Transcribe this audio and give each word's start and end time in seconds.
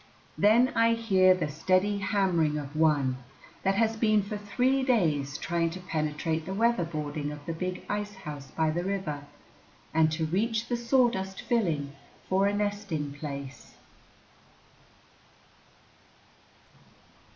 Then 0.35 0.69
I 0.69 0.95
hear 0.95 1.35
the 1.35 1.47
steady 1.47 1.99
hammering 1.99 2.57
of 2.57 2.75
one 2.75 3.17
that 3.61 3.75
has 3.75 3.95
been 3.95 4.23
for 4.23 4.35
three 4.35 4.81
days 4.81 5.37
trying 5.37 5.69
to 5.77 5.79
penetrate 5.79 6.47
the 6.47 6.55
weather 6.55 6.83
boarding 6.85 7.31
of 7.31 7.45
the 7.45 7.53
big 7.53 7.85
icehouse 7.87 8.49
by 8.49 8.71
the 8.71 8.83
river, 8.83 9.25
and 9.93 10.11
to 10.11 10.25
reach 10.25 10.69
the 10.69 10.75
sawdust 10.75 11.43
filling 11.43 11.91
for 12.27 12.47
a 12.47 12.53
nesting 12.55 13.13
place. 13.13 13.75